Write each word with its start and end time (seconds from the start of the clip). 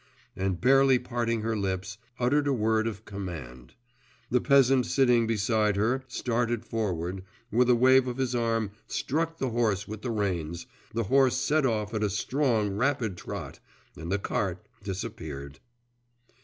and 0.35 0.59
barely 0.59 0.97
parting 0.97 1.41
her 1.41 1.55
lips, 1.55 1.99
uttered 2.19 2.47
a 2.47 2.53
word 2.53 2.87
of 2.87 3.05
command. 3.05 3.75
The 4.31 4.41
peasant 4.41 4.87
sitting 4.87 5.27
beside 5.27 5.75
her 5.75 6.03
started 6.07 6.65
forward, 6.65 7.23
with 7.51 7.69
a 7.69 7.75
wave 7.75 8.07
of 8.07 8.17
his 8.17 8.33
arm 8.33 8.71
struck 8.87 9.37
the 9.37 9.51
horse 9.51 9.87
with 9.87 10.01
the 10.01 10.09
reins 10.09 10.65
the 10.91 11.03
horse 11.03 11.37
set 11.37 11.67
off 11.67 11.93
at 11.93 12.01
a 12.01 12.09
strong 12.09 12.71
rapid 12.75 13.15
trot, 13.15 13.59
and 13.95 14.11
the 14.11 14.17
cart 14.17 14.65
disappeared. 14.83 15.59